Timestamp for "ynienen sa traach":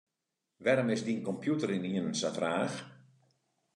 1.77-2.75